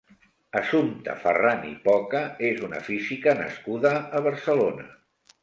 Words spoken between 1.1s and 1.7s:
Farran